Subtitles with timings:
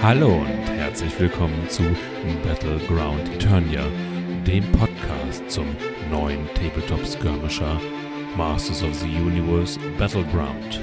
[0.00, 1.82] Hallo und herzlich willkommen zu
[2.44, 3.84] Battleground Eternia,
[4.46, 5.66] dem Podcast zum
[6.08, 7.80] neuen Tabletop Skirmisher
[8.36, 10.80] Masters of the Universe Battleground.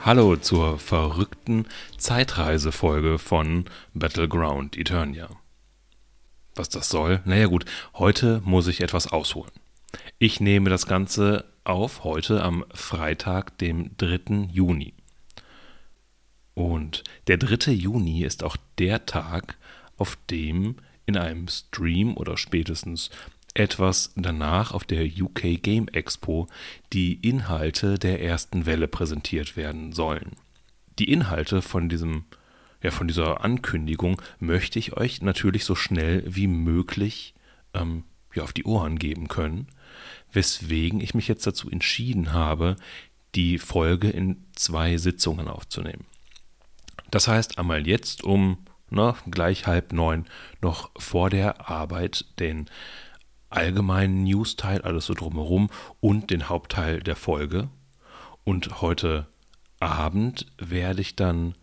[0.00, 1.66] Hallo zur verrückten
[1.98, 5.28] Zeitreisefolge von Battleground Eternia.
[6.56, 7.20] Was das soll?
[7.26, 9.52] Naja gut, heute muss ich etwas ausholen.
[10.18, 14.48] Ich nehme das Ganze auf heute am Freitag, dem 3.
[14.50, 14.94] Juni.
[16.54, 17.72] Und der 3.
[17.72, 19.58] Juni ist auch der Tag,
[19.98, 23.10] auf dem in einem Stream oder spätestens
[23.52, 26.46] etwas danach auf der UK Game Expo
[26.92, 30.32] die Inhalte der ersten Welle präsentiert werden sollen.
[30.98, 32.24] Die Inhalte von diesem
[32.86, 37.34] ja, von dieser Ankündigung möchte ich euch natürlich so schnell wie möglich
[37.74, 39.66] ähm, ja, auf die Ohren geben können,
[40.32, 42.76] weswegen ich mich jetzt dazu entschieden habe,
[43.34, 46.04] die Folge in zwei Sitzungen aufzunehmen.
[47.10, 50.26] Das heißt, einmal jetzt um na, gleich halb neun
[50.62, 52.70] noch vor der Arbeit den
[53.50, 57.68] allgemeinen News-Teil, alles so drumherum und den Hauptteil der Folge.
[58.44, 59.26] Und heute
[59.80, 61.56] Abend werde ich dann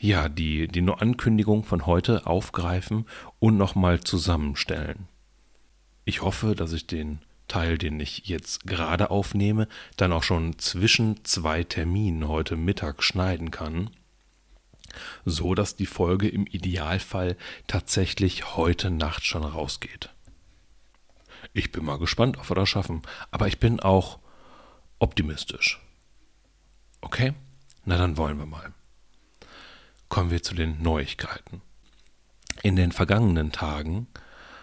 [0.00, 3.06] ja die, die Ankündigung von heute aufgreifen
[3.38, 5.08] und nochmal zusammenstellen.
[6.04, 11.24] Ich hoffe, dass ich den Teil, den ich jetzt gerade aufnehme, dann auch schon zwischen
[11.24, 13.90] zwei Terminen heute Mittag schneiden kann,
[15.24, 20.10] so dass die Folge im Idealfall tatsächlich heute Nacht schon rausgeht.
[21.52, 23.02] Ich bin mal gespannt, ob wir das schaffen.
[23.30, 24.18] Aber ich bin auch
[24.98, 25.80] optimistisch.
[27.00, 27.34] Okay?
[27.84, 28.72] Na dann wollen wir mal.
[30.08, 31.62] Kommen wir zu den Neuigkeiten.
[32.62, 34.06] In den vergangenen Tagen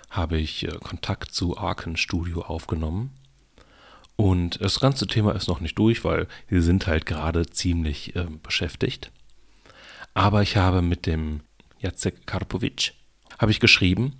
[0.10, 3.12] habe ich äh, Kontakt zu Arken Studio aufgenommen.
[4.16, 8.28] Und das ganze Thema ist noch nicht durch, weil sie sind halt gerade ziemlich äh,
[8.42, 9.12] beschäftigt.
[10.14, 11.42] Aber ich habe mit dem
[11.80, 12.94] Jacek Karpovic
[13.38, 14.14] habe ich geschrieben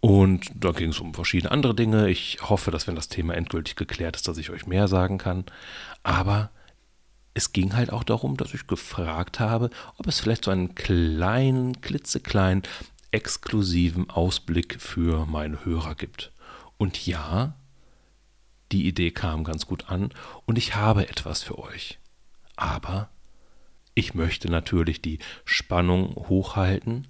[0.00, 2.10] und da ging es um verschiedene andere Dinge.
[2.10, 5.44] Ich hoffe, dass wenn das Thema endgültig geklärt ist, dass ich euch mehr sagen kann.
[6.02, 6.50] Aber
[7.34, 11.80] es ging halt auch darum, dass ich gefragt habe, ob es vielleicht so einen kleinen,
[11.80, 12.62] klitzekleinen,
[13.12, 16.32] exklusiven Ausblick für meine Hörer gibt.
[16.76, 17.54] Und ja,
[18.72, 20.10] die Idee kam ganz gut an
[20.46, 21.98] und ich habe etwas für euch.
[22.56, 23.10] Aber
[23.94, 27.08] ich möchte natürlich die Spannung hochhalten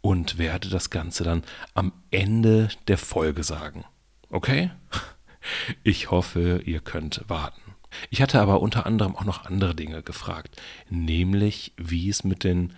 [0.00, 1.42] und werde das Ganze dann
[1.74, 3.84] am Ende der Folge sagen.
[4.30, 4.70] Okay?
[5.82, 7.71] Ich hoffe, ihr könnt warten.
[8.10, 10.60] Ich hatte aber unter anderem auch noch andere Dinge gefragt,
[10.90, 12.74] nämlich wie es mit den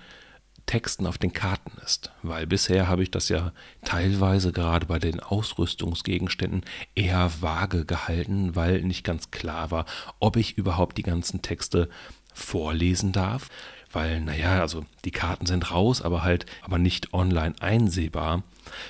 [0.67, 3.53] Texten auf den Karten ist, weil bisher habe ich das ja
[3.85, 6.65] teilweise gerade bei den Ausrüstungsgegenständen
[6.95, 9.85] eher vage gehalten, weil nicht ganz klar war,
[10.21, 11.91] ob ich überhaupt die ganzen Texte
[12.33, 13.51] vorlesen darf
[13.95, 18.43] weil, naja, also die Karten sind raus, aber halt, aber nicht online einsehbar,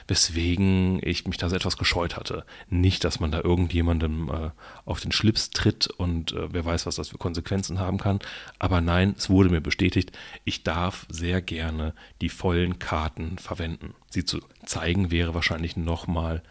[0.08, 2.44] weswegen ich mich da so etwas gescheut hatte.
[2.68, 4.50] Nicht, dass man da irgendjemandem äh,
[4.84, 8.18] auf den Schlips tritt und äh, wer weiß, was das für Konsequenzen haben kann,
[8.58, 10.12] aber nein, es wurde mir bestätigt,
[10.44, 13.94] ich darf sehr gerne die vollen Karten verwenden.
[14.10, 16.42] Sie zu zeigen wäre wahrscheinlich nochmal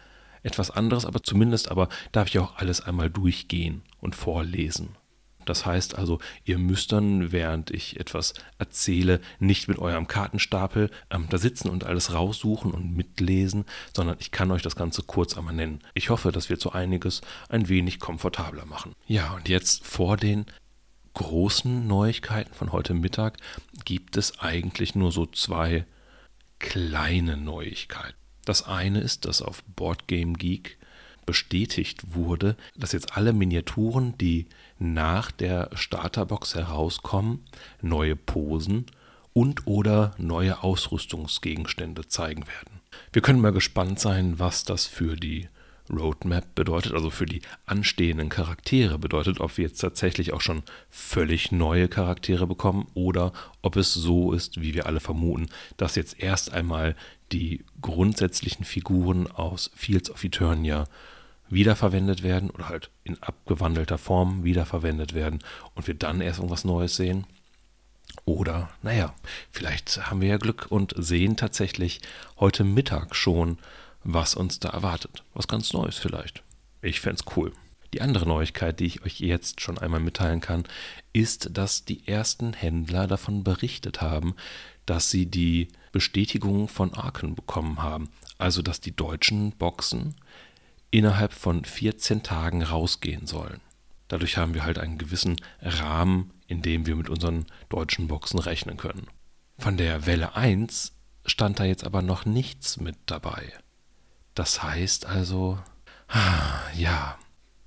[0.42, 4.96] etwas anderes, aber zumindest aber darf ich auch alles einmal durchgehen und vorlesen.
[5.44, 11.26] Das heißt also, ihr müsst dann, während ich etwas erzähle, nicht mit eurem Kartenstapel ähm,
[11.30, 15.54] da sitzen und alles raussuchen und mitlesen, sondern ich kann euch das Ganze kurz einmal
[15.54, 15.80] nennen.
[15.94, 18.94] Ich hoffe, dass wir so einiges ein wenig komfortabler machen.
[19.06, 20.46] Ja, und jetzt vor den
[21.14, 23.38] großen Neuigkeiten von heute Mittag
[23.84, 25.86] gibt es eigentlich nur so zwei
[26.58, 28.16] kleine Neuigkeiten.
[28.44, 30.78] Das eine ist, dass auf Boardgame Geek
[31.26, 34.46] bestätigt wurde, dass jetzt alle Miniaturen, die
[34.78, 37.44] nach der Starterbox herauskommen,
[37.80, 38.86] neue Posen
[39.32, 42.80] und oder neue Ausrüstungsgegenstände zeigen werden.
[43.12, 45.48] Wir können mal gespannt sein, was das für die
[45.90, 51.52] Roadmap bedeutet, also für die anstehenden Charaktere bedeutet, ob wir jetzt tatsächlich auch schon völlig
[51.52, 56.52] neue Charaktere bekommen oder ob es so ist, wie wir alle vermuten, dass jetzt erst
[56.52, 56.96] einmal
[57.32, 60.86] die grundsätzlichen Figuren aus Fields of Eternia
[61.48, 65.40] wiederverwendet werden oder halt in abgewandelter Form wiederverwendet werden
[65.74, 67.26] und wir dann erst irgendwas Neues sehen.
[68.24, 69.14] Oder, naja,
[69.50, 72.00] vielleicht haben wir ja Glück und sehen tatsächlich
[72.38, 73.58] heute Mittag schon,
[74.02, 75.24] was uns da erwartet.
[75.34, 76.42] Was ganz Neues vielleicht.
[76.80, 77.52] Ich fände es cool.
[77.92, 80.64] Die andere Neuigkeit, die ich euch jetzt schon einmal mitteilen kann,
[81.12, 84.34] ist, dass die ersten Händler davon berichtet haben,
[84.84, 88.10] dass sie die Bestätigung von Arken bekommen haben.
[88.36, 90.16] Also, dass die deutschen Boxen
[90.94, 93.60] innerhalb von 14 Tagen rausgehen sollen.
[94.06, 98.76] Dadurch haben wir halt einen gewissen Rahmen, in dem wir mit unseren deutschen Boxen rechnen
[98.76, 99.08] können.
[99.58, 100.92] Von der Welle 1
[101.26, 103.52] stand da jetzt aber noch nichts mit dabei.
[104.34, 105.58] Das heißt also,
[106.76, 107.18] ja,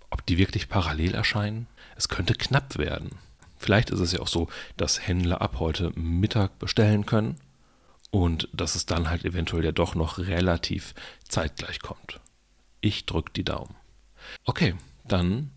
[0.09, 1.67] ob die wirklich parallel erscheinen?
[1.97, 3.17] Es könnte knapp werden.
[3.57, 4.47] Vielleicht ist es ja auch so,
[4.77, 7.35] dass Händler ab heute Mittag bestellen können
[8.09, 10.93] und dass es dann halt eventuell ja doch noch relativ
[11.27, 12.21] zeitgleich kommt.
[12.87, 13.75] Ich drücke die Daumen.
[14.45, 14.73] Okay,
[15.05, 15.51] dann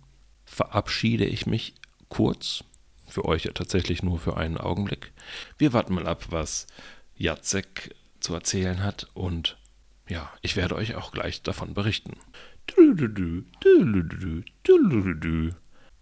[0.44, 1.76] verabschiede ich mich
[2.08, 2.64] kurz.
[3.06, 5.12] Für euch ja tatsächlich nur für einen Augenblick.
[5.56, 6.66] Wir warten mal ab, was
[7.14, 9.58] Jacek zu erzählen hat und
[10.08, 12.14] ja, ich werde euch auch gleich davon berichten.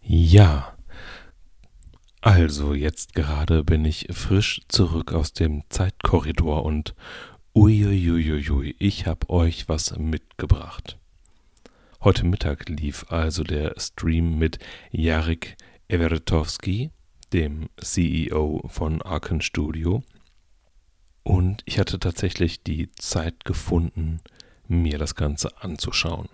[0.01, 0.79] Ja,
[2.23, 6.95] also jetzt gerade bin ich frisch zurück aus dem Zeitkorridor und
[7.59, 10.98] uiuiuiui, ich habe euch was mitgebracht.
[12.01, 14.61] Heute Mittag lief also der Stream mit
[14.93, 15.57] Jarek
[15.89, 16.93] Evertowski,
[17.33, 20.05] dem CEO von Arken Studio.
[21.25, 24.21] Und ich hatte tatsächlich die Zeit gefunden,
[24.69, 26.29] mir das Ganze anzuschauen.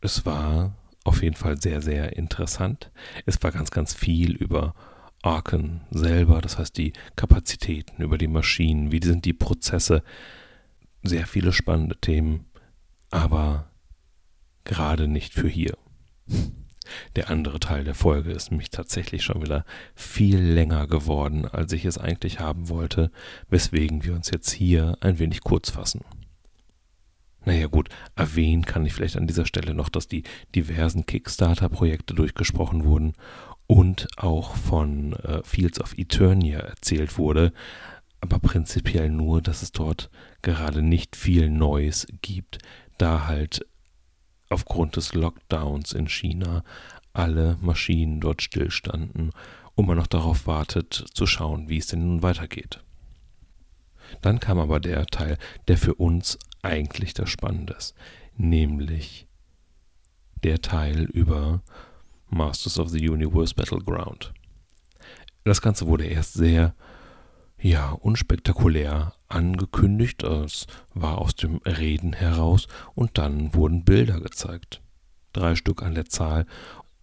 [0.00, 2.92] Es war auf jeden Fall sehr, sehr interessant.
[3.26, 4.76] Es war ganz, ganz viel über
[5.22, 10.04] Arken selber, das heißt die Kapazitäten, über die Maschinen, wie sind die Prozesse.
[11.02, 12.46] Sehr viele spannende Themen,
[13.10, 13.71] aber
[14.64, 15.76] gerade nicht für hier.
[17.16, 19.64] Der andere Teil der Folge ist nämlich tatsächlich schon wieder
[19.94, 23.10] viel länger geworden, als ich es eigentlich haben wollte,
[23.48, 26.00] weswegen wir uns jetzt hier ein wenig kurz fassen.
[27.44, 30.22] Naja gut, erwähnen kann ich vielleicht an dieser Stelle noch, dass die
[30.54, 33.14] diversen Kickstarter-Projekte durchgesprochen wurden
[33.66, 37.52] und auch von äh, Fields of Eternia erzählt wurde,
[38.20, 40.10] aber prinzipiell nur, dass es dort
[40.42, 42.58] gerade nicht viel Neues gibt,
[42.98, 43.66] da halt
[44.52, 46.62] aufgrund des Lockdowns in China
[47.12, 49.30] alle Maschinen dort stillstanden
[49.74, 52.82] und man noch darauf wartet zu schauen, wie es denn nun weitergeht.
[54.20, 55.38] Dann kam aber der Teil,
[55.68, 57.94] der für uns eigentlich das Spannende ist,
[58.36, 59.26] nämlich
[60.42, 61.62] der Teil über
[62.28, 64.32] Masters of the Universe Battleground.
[65.44, 66.74] Das Ganze wurde erst sehr,
[67.60, 70.22] ja, unspektakulär angekündigt.
[70.22, 74.80] Es war aus dem Reden heraus und dann wurden Bilder gezeigt.
[75.32, 76.46] Drei Stück an der Zahl.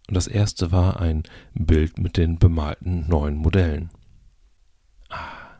[0.08, 1.24] Und das erste war ein
[1.54, 3.90] Bild mit den bemalten neuen Modellen.
[5.10, 5.58] Ah,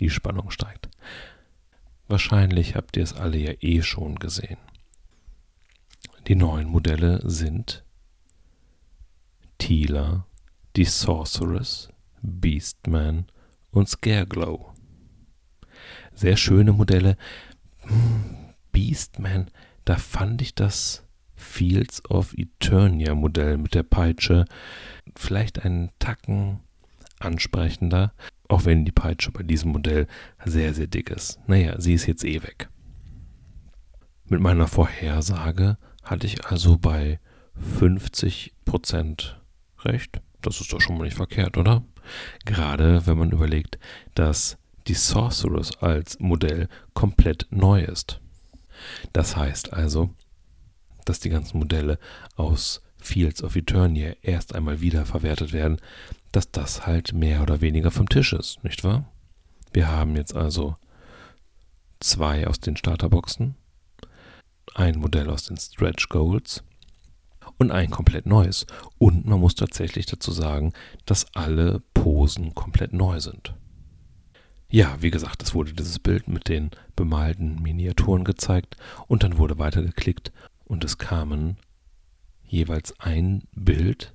[0.00, 0.88] die Spannung steigt.
[2.08, 4.58] Wahrscheinlich habt ihr es alle ja eh schon gesehen.
[6.26, 7.84] Die neuen Modelle sind
[9.58, 10.26] Tila,
[10.76, 11.88] die Sorceress,
[12.22, 13.26] Beastman
[13.70, 14.72] und Scareglow.
[16.18, 17.16] Sehr schöne Modelle.
[17.82, 19.52] Hm, Beastman,
[19.84, 21.06] da fand ich das
[21.36, 24.44] Fields of Eternia Modell mit der Peitsche
[25.14, 26.58] vielleicht einen Tacken
[27.20, 28.12] ansprechender,
[28.48, 30.08] auch wenn die Peitsche bei diesem Modell
[30.44, 31.38] sehr, sehr dick ist.
[31.46, 32.68] Naja, sie ist jetzt eh weg.
[34.24, 37.20] Mit meiner Vorhersage hatte ich also bei
[37.80, 39.34] 50%
[39.84, 40.20] recht.
[40.42, 41.84] Das ist doch schon mal nicht verkehrt, oder?
[42.44, 43.78] Gerade wenn man überlegt,
[44.16, 48.20] dass die Sorceress als Modell komplett neu ist.
[49.12, 50.10] Das heißt also,
[51.04, 51.98] dass die ganzen Modelle
[52.36, 55.80] aus Fields of Eternia erst einmal wiederverwertet werden,
[56.32, 59.10] dass das halt mehr oder weniger vom Tisch ist, nicht wahr?
[59.72, 60.76] Wir haben jetzt also
[62.00, 63.54] zwei aus den Starterboxen,
[64.74, 66.62] ein Modell aus den Stretch Goals
[67.58, 68.66] und ein komplett neues.
[68.98, 70.72] Und man muss tatsächlich dazu sagen,
[71.06, 73.54] dass alle Posen komplett neu sind.
[74.70, 79.58] Ja, wie gesagt, es wurde dieses Bild mit den bemalten Miniaturen gezeigt und dann wurde
[79.58, 80.30] weitergeklickt
[80.66, 81.56] und es kamen
[82.44, 84.14] jeweils ein Bild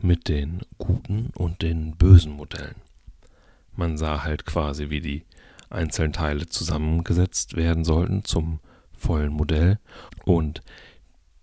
[0.00, 2.76] mit den guten und den bösen Modellen.
[3.74, 5.24] Man sah halt quasi, wie die
[5.70, 8.60] einzelnen Teile zusammengesetzt werden sollten zum
[8.92, 9.80] vollen Modell
[10.24, 10.62] und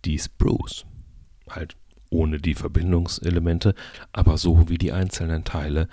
[0.05, 0.85] die Sprues,
[1.49, 1.75] halt
[2.09, 3.75] ohne die Verbindungselemente,
[4.13, 5.89] aber so wie die einzelnen Teile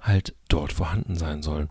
[0.00, 1.68] halt dort vorhanden sein sollen.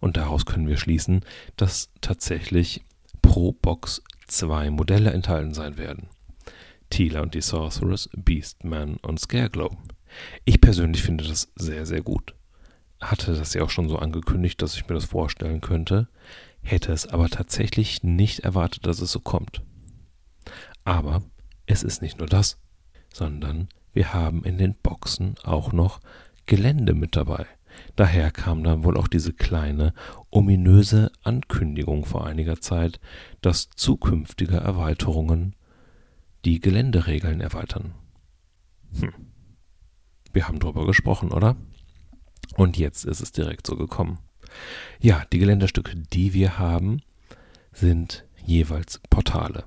[0.00, 1.24] Und daraus können wir schließen,
[1.56, 2.84] dass tatsächlich
[3.22, 6.08] pro Box zwei Modelle enthalten sein werden.
[6.90, 9.76] Tila und die Sorceress, Beastman und Scareglow.
[10.44, 12.34] Ich persönlich finde das sehr, sehr gut.
[13.00, 16.08] Hatte das ja auch schon so angekündigt, dass ich mir das vorstellen könnte,
[16.62, 19.62] hätte es aber tatsächlich nicht erwartet, dass es so kommt.
[20.84, 21.22] Aber
[21.66, 22.58] es ist nicht nur das,
[23.12, 26.00] sondern wir haben in den Boxen auch noch
[26.46, 27.46] Gelände mit dabei.
[27.96, 29.92] Daher kam dann wohl auch diese kleine,
[30.30, 33.00] ominöse Ankündigung vor einiger Zeit,
[33.40, 35.54] dass zukünftige Erweiterungen
[36.44, 37.94] die Geländeregeln erweitern.
[39.00, 39.12] Hm.
[40.32, 41.56] Wir haben drüber gesprochen, oder?
[42.56, 44.18] Und jetzt ist es direkt so gekommen.
[45.00, 47.02] Ja, die Geländerstücke, die wir haben,
[47.72, 49.64] sind jeweils Portale.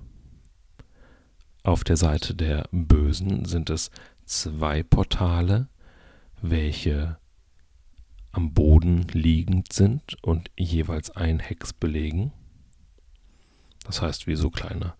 [1.63, 3.91] Auf der Seite der Bösen sind es
[4.25, 5.69] zwei Portale,
[6.41, 7.17] welche
[8.31, 12.31] am Boden liegend sind und jeweils ein Hex belegen.
[13.85, 14.93] Das heißt, wie so kleine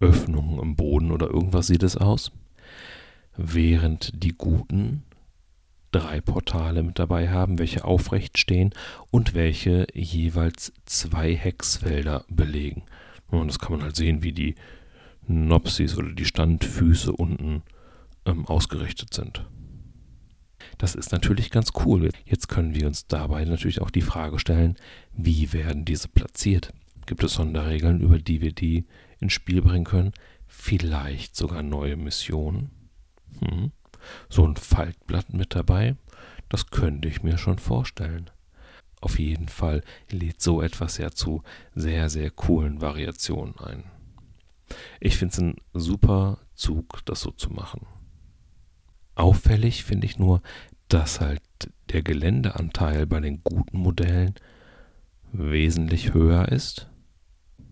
[0.00, 2.32] Öffnungen im Boden oder irgendwas sieht es aus.
[3.36, 5.04] Während die Guten
[5.92, 8.74] drei Portale mit dabei haben, welche aufrecht stehen
[9.10, 12.82] und welche jeweils zwei Hexfelder belegen.
[13.28, 14.54] Und das kann man halt sehen, wie die
[15.26, 17.62] Nopsis oder die Standfüße unten
[18.24, 19.46] ähm, ausgerichtet sind.
[20.78, 22.10] Das ist natürlich ganz cool.
[22.24, 24.76] Jetzt können wir uns dabei natürlich auch die Frage stellen,
[25.12, 26.72] wie werden diese platziert?
[27.06, 28.86] Gibt es Sonderregeln, über die wir die
[29.20, 30.12] ins Spiel bringen können?
[30.46, 32.70] Vielleicht sogar neue Missionen?
[33.40, 33.72] Hm.
[34.28, 35.96] So ein Faltblatt mit dabei?
[36.48, 38.30] Das könnte ich mir schon vorstellen.
[39.00, 41.42] Auf jeden Fall lädt so etwas ja zu
[41.74, 43.84] sehr, sehr coolen Variationen ein.
[45.00, 47.86] Ich finde es ein super Zug, das so zu machen.
[49.14, 50.42] Auffällig finde ich nur,
[50.88, 51.42] dass halt
[51.90, 54.34] der Geländeanteil bei den guten Modellen
[55.32, 56.88] wesentlich höher ist.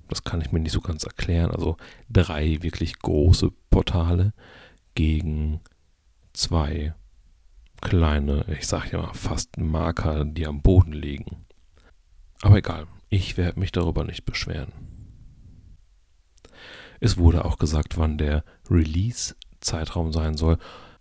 [0.09, 1.51] Das kann ich mir nicht so ganz erklären.
[1.51, 1.77] Also
[2.09, 4.33] drei wirklich große Portale
[4.95, 5.61] gegen
[6.33, 6.95] zwei
[7.81, 11.47] kleine, ich sage ja mal fast Marker, die am Boden liegen.
[12.43, 14.73] Aber egal, ich werde mich darüber nicht beschweren.
[17.01, 20.59] Es wurde auch gesagt, wann der Release-Zeitraum sein soll,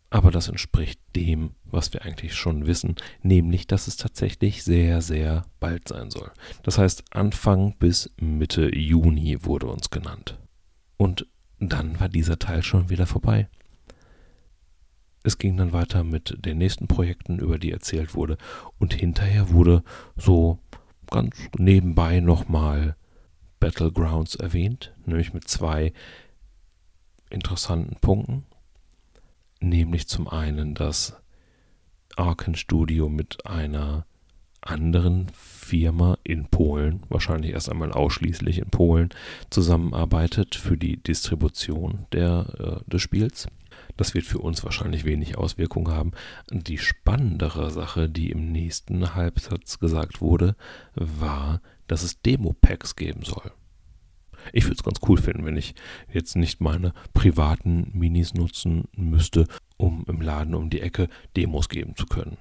[0.10, 5.46] aber das entspricht dem, was wir eigentlich schon wissen, nämlich, dass es tatsächlich sehr, sehr
[5.60, 6.32] bald sein soll.
[6.63, 10.38] Das heißt, Anfang bis Mitte Juni wurde uns genannt.
[10.98, 11.28] Und
[11.60, 13.48] dann war dieser Teil schon wieder vorbei.
[15.24, 18.38] Es ging dann weiter mit den nächsten Projekten, über die erzählt wurde.
[18.80, 19.84] Und hinterher wurde
[20.16, 20.60] so
[21.12, 22.96] ganz nebenbei nochmal
[23.60, 25.94] Battlegrounds erwähnt, nämlich mit zwei
[27.30, 28.46] interessanten Punkten.
[29.62, 31.18] Nämlich zum einen, dass
[32.16, 34.06] Arken Studio mit einer
[34.62, 39.10] anderen Firma in Polen, wahrscheinlich erst einmal ausschließlich in Polen,
[39.50, 43.48] zusammenarbeitet für die Distribution der, äh, des Spiels.
[43.98, 46.12] Das wird für uns wahrscheinlich wenig Auswirkungen haben.
[46.51, 50.56] Die spannendere Sache, die im nächsten Halbsatz gesagt wurde,
[50.96, 53.51] war, dass es Demo-Packs geben soll.
[54.53, 55.75] Ich würde es ganz cool finden, wenn ich
[56.12, 59.46] jetzt nicht meine privaten Minis nutzen müsste,
[59.77, 62.38] um im Laden um die Ecke Demos geben zu können.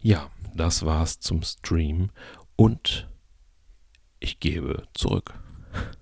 [0.00, 2.10] Ja, das war's zum Stream
[2.56, 3.08] und
[4.20, 5.34] ich gebe zurück.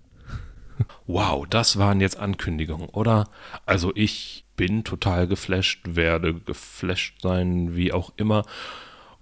[1.06, 3.28] Wow, das waren jetzt Ankündigungen, oder?
[3.66, 8.46] Also ich bin total geflasht, werde geflasht sein, wie auch immer.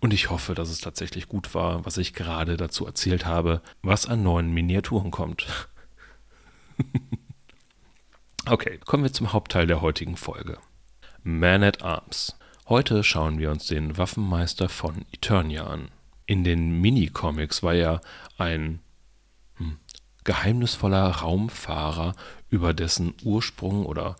[0.00, 4.06] Und ich hoffe, dass es tatsächlich gut war, was ich gerade dazu erzählt habe, was
[4.06, 5.46] an neuen Miniaturen kommt.
[8.46, 10.58] okay, kommen wir zum Hauptteil der heutigen Folge.
[11.24, 12.36] Man at Arms.
[12.68, 15.88] Heute schauen wir uns den Waffenmeister von Eternia an.
[16.26, 18.00] In den Minicomics war er
[18.36, 18.80] ein
[19.56, 19.78] hm,
[20.24, 22.14] geheimnisvoller Raumfahrer,
[22.50, 24.16] über dessen Ursprung oder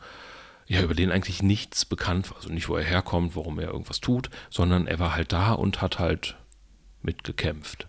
[0.68, 2.36] ja, über den eigentlich nichts bekannt war.
[2.36, 5.80] Also nicht, wo er herkommt, warum er irgendwas tut, sondern er war halt da und
[5.80, 6.36] hat halt
[7.02, 7.88] mitgekämpft.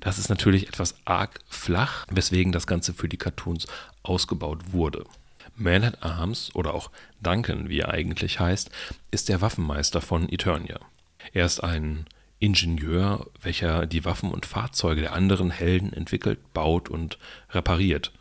[0.00, 3.66] Das ist natürlich etwas arg flach, weswegen das Ganze für die Cartoons
[4.02, 5.04] ausgebaut wurde.
[5.56, 6.90] Man at Arms oder auch
[7.22, 8.70] Duncan, wie er eigentlich heißt,
[9.10, 10.80] ist der Waffenmeister von Eternia.
[11.32, 12.06] Er ist ein
[12.38, 17.18] Ingenieur, welcher die Waffen und Fahrzeuge der anderen Helden entwickelt, baut und
[17.50, 18.12] repariert.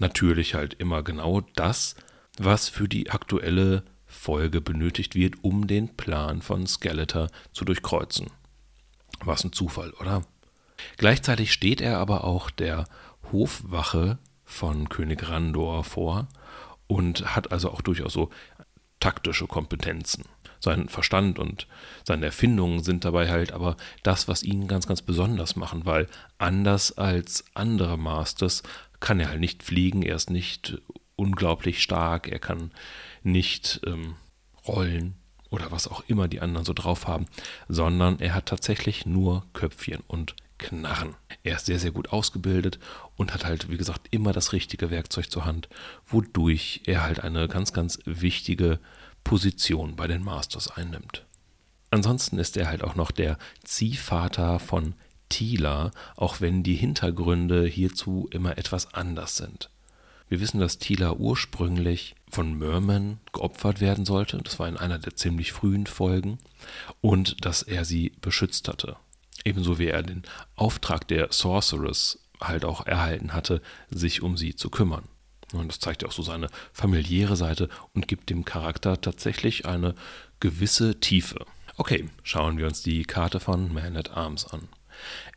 [0.00, 1.96] Natürlich halt immer genau das,
[2.44, 8.28] was für die aktuelle Folge benötigt wird, um den Plan von Skeletor zu durchkreuzen.
[9.20, 10.22] Was ein Zufall, oder?
[10.96, 12.86] Gleichzeitig steht er aber auch der
[13.32, 16.28] Hofwache von König Randor vor
[16.86, 18.30] und hat also auch durchaus so
[19.00, 20.24] taktische Kompetenzen.
[20.60, 21.68] Sein Verstand und
[22.04, 26.98] seine Erfindungen sind dabei halt aber das, was ihn ganz, ganz besonders machen, weil anders
[26.98, 28.62] als andere Masters
[28.98, 30.80] kann er halt nicht fliegen, er ist nicht
[31.18, 32.70] unglaublich stark, er kann
[33.22, 34.16] nicht ähm,
[34.66, 35.16] rollen
[35.50, 37.26] oder was auch immer die anderen so drauf haben,
[37.68, 41.14] sondern er hat tatsächlich nur Köpfchen und Knarren.
[41.42, 42.78] Er ist sehr, sehr gut ausgebildet
[43.16, 45.68] und hat halt, wie gesagt, immer das richtige Werkzeug zur Hand,
[46.06, 48.80] wodurch er halt eine ganz, ganz wichtige
[49.24, 51.24] Position bei den Masters einnimmt.
[51.90, 54.94] Ansonsten ist er halt auch noch der Ziehvater von
[55.28, 59.70] Tila, auch wenn die Hintergründe hierzu immer etwas anders sind.
[60.28, 64.38] Wir wissen, dass Tila ursprünglich von Merman geopfert werden sollte.
[64.38, 66.38] Das war in einer der ziemlich frühen Folgen.
[67.00, 68.96] Und dass er sie beschützt hatte.
[69.44, 70.22] Ebenso wie er den
[70.54, 75.04] Auftrag der Sorceress halt auch erhalten hatte, sich um sie zu kümmern.
[75.52, 79.94] Und das zeigt ja auch so seine familiäre Seite und gibt dem Charakter tatsächlich eine
[80.40, 81.46] gewisse Tiefe.
[81.76, 84.68] Okay, schauen wir uns die Karte von Man at Arms an.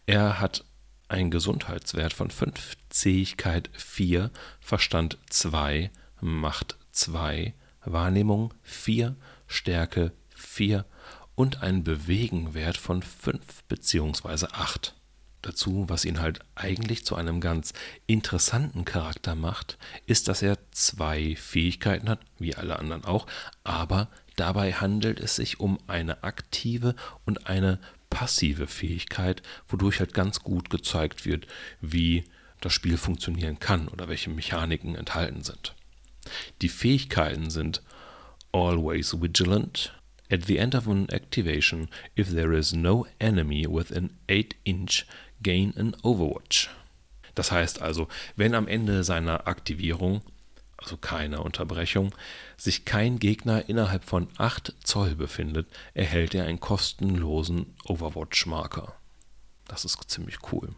[0.05, 0.65] Er hat
[1.11, 5.91] einen Gesundheitswert von 5, Zähigkeit 4, Verstand 2,
[6.21, 7.53] Macht 2,
[7.83, 9.15] Wahrnehmung 4,
[9.47, 10.85] Stärke 4
[11.35, 14.47] und einen Bewegenwert von 5 bzw.
[14.51, 14.95] 8
[15.41, 17.73] dazu, was ihn halt eigentlich zu einem ganz
[18.05, 23.25] interessanten Charakter macht, ist, dass er zwei Fähigkeiten hat, wie alle anderen auch,
[23.63, 27.79] aber dabei handelt es sich um eine aktive und eine
[28.11, 31.47] passive Fähigkeit, wodurch halt ganz gut gezeigt wird,
[31.81, 32.25] wie
[32.59, 35.73] das Spiel funktionieren kann oder welche Mechaniken enthalten sind.
[36.61, 37.81] Die Fähigkeiten sind
[38.51, 39.93] Always Vigilant,
[40.31, 45.05] At the end of an activation, if there is no enemy within 8 inch
[45.43, 46.69] gain an Overwatch.
[47.35, 50.21] Das heißt also, wenn am Ende seiner Aktivierung,
[50.81, 52.13] also keiner Unterbrechung,
[52.57, 58.93] sich kein Gegner innerhalb von 8 Zoll befindet, erhält er einen kostenlosen Overwatch-Marker.
[59.67, 60.69] Das ist ziemlich cool.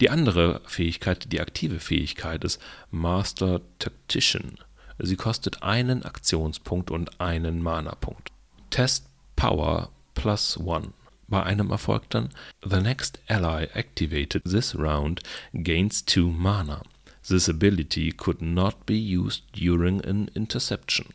[0.00, 4.58] Die andere Fähigkeit, die aktive Fähigkeit ist Master Tactician.
[4.98, 8.30] Sie kostet einen Aktionspunkt und einen Mana-Punkt.
[8.70, 10.92] Test Power plus one.
[11.26, 12.28] Bei einem Erfolg dann
[12.62, 16.82] The next ally activated this round gains 2 mana.
[17.26, 21.06] This ability could not be used during an interception.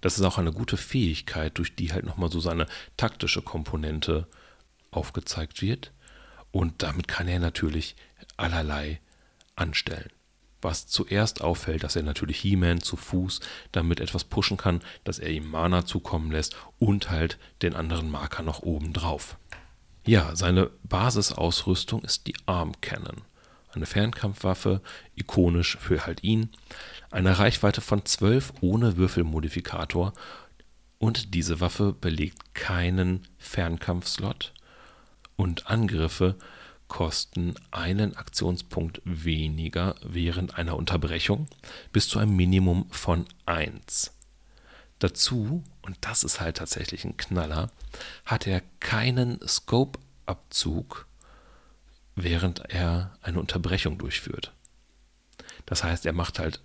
[0.00, 4.26] Das ist auch eine gute Fähigkeit, durch die halt nochmal so seine taktische Komponente
[4.90, 5.92] aufgezeigt wird.
[6.50, 7.94] Und damit kann er natürlich
[8.36, 9.00] allerlei
[9.54, 10.10] anstellen.
[10.62, 13.40] Was zuerst auffällt, dass er natürlich He-Man zu Fuß
[13.72, 18.42] damit etwas pushen kann, dass er ihm Mana zukommen lässt und halt den anderen Marker
[18.42, 19.38] noch oben drauf.
[20.04, 23.22] Ja, seine Basisausrüstung ist die Arm Cannon.
[23.72, 24.80] Eine Fernkampfwaffe,
[25.14, 26.50] ikonisch für halt ihn.
[27.10, 30.12] Eine Reichweite von 12 ohne Würfelmodifikator.
[30.98, 34.52] Und diese Waffe belegt keinen Fernkampfslot.
[35.36, 36.36] Und Angriffe
[36.90, 41.46] kosten einen Aktionspunkt weniger während einer Unterbrechung
[41.92, 44.12] bis zu einem Minimum von 1.
[44.98, 47.70] Dazu, und das ist halt tatsächlich ein Knaller,
[48.26, 51.06] hat er keinen Scope-Abzug,
[52.16, 54.52] während er eine Unterbrechung durchführt.
[55.66, 56.60] Das heißt, er macht halt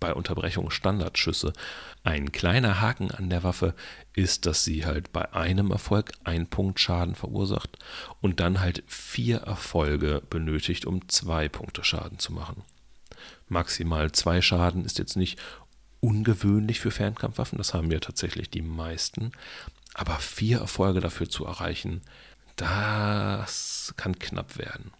[0.00, 1.52] bei Unterbrechung Standardschüsse.
[2.02, 3.74] Ein kleiner Haken an der Waffe
[4.14, 7.78] ist, dass sie halt bei einem Erfolg ein Punkt Schaden verursacht
[8.20, 12.62] und dann halt vier Erfolge benötigt, um zwei Punkte Schaden zu machen.
[13.48, 15.38] Maximal zwei Schaden ist jetzt nicht
[16.00, 19.32] ungewöhnlich für Fernkampfwaffen, das haben ja tatsächlich die meisten.
[19.92, 22.00] Aber vier Erfolge dafür zu erreichen,
[22.56, 24.92] das kann knapp werden.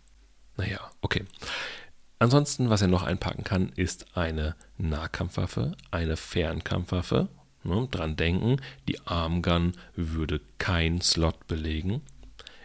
[0.57, 1.25] Naja, okay.
[2.19, 7.29] Ansonsten, was er noch einpacken kann, ist eine Nahkampfwaffe, eine Fernkampfwaffe.
[7.63, 8.57] Ne, dran denken,
[8.89, 12.01] die Armgun würde kein Slot belegen.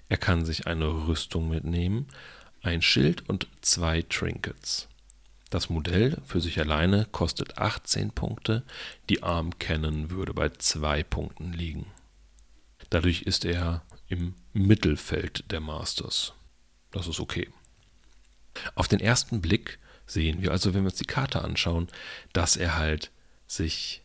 [0.07, 2.07] Er kann sich eine Rüstung mitnehmen,
[2.61, 4.87] ein Schild und zwei Trinkets.
[5.49, 8.63] Das Modell für sich alleine kostet 18 Punkte,
[9.09, 11.87] die Arm Cannon würde bei 2 Punkten liegen.
[12.89, 16.33] Dadurch ist er im Mittelfeld der Masters.
[16.91, 17.49] Das ist okay.
[18.75, 21.87] Auf den ersten Blick sehen wir also, wenn wir uns die Karte anschauen,
[22.33, 23.11] dass er halt
[23.47, 24.03] sich,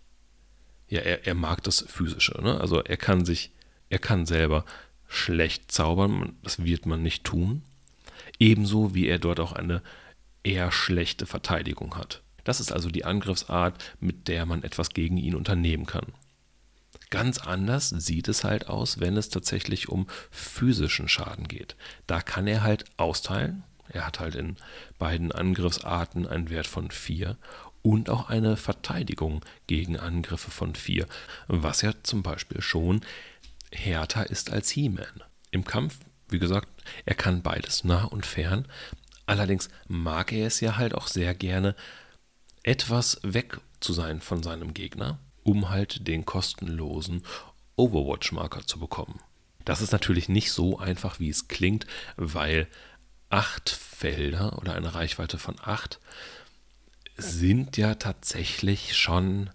[0.88, 2.40] ja, er, er mag das Physische.
[2.42, 2.60] Ne?
[2.60, 3.52] Also er kann sich,
[3.90, 4.64] er kann selber
[5.06, 7.62] schlecht zaubern, das wird man nicht tun.
[8.38, 9.82] Ebenso wie er dort auch eine
[10.42, 12.22] eher schlechte Verteidigung hat.
[12.44, 16.06] Das ist also die Angriffsart, mit der man etwas gegen ihn unternehmen kann.
[17.10, 21.76] Ganz anders sieht es halt aus, wenn es tatsächlich um physischen Schaden geht.
[22.06, 24.56] Da kann er halt austeilen, er hat halt in
[24.98, 27.36] beiden Angriffsarten einen Wert von 4
[27.82, 31.06] und auch eine Verteidigung gegen Angriffe von 4,
[31.48, 33.00] was ja zum Beispiel schon
[33.72, 35.24] härter ist als He-Man.
[35.50, 36.68] Im Kampf, wie gesagt,
[37.06, 38.66] er kann beides, nah und fern.
[39.26, 41.74] Allerdings mag er es ja halt auch sehr gerne,
[42.62, 45.18] etwas weg zu sein von seinem Gegner,
[45.50, 47.24] um halt den kostenlosen
[47.74, 49.18] Overwatch-Marker zu bekommen.
[49.64, 51.86] Das ist natürlich nicht so einfach, wie es klingt,
[52.16, 52.68] weil
[53.30, 55.98] acht Felder oder eine Reichweite von acht
[57.16, 59.50] sind ja tatsächlich schon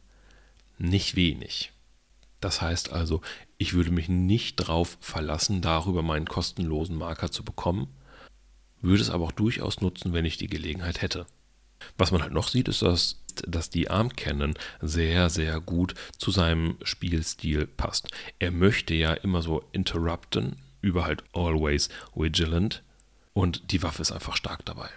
[0.77, 1.71] nicht wenig.
[2.41, 3.21] Das heißt also,
[3.57, 7.87] ich würde mich nicht darauf verlassen, darüber meinen kostenlosen Marker zu bekommen,
[8.81, 11.25] würde es aber auch durchaus nutzen, wenn ich die Gelegenheit hätte.
[11.97, 16.31] Was man halt noch sieht, ist, dass, dass die Arm Cannon sehr, sehr gut zu
[16.31, 18.07] seinem Spielstil passt.
[18.39, 22.83] Er möchte ja immer so interrupten, über halt always vigilant
[23.33, 24.89] und die Waffe ist einfach stark dabei.